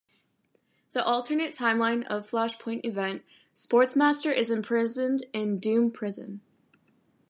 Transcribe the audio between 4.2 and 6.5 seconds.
is imprisoned in Doom prison.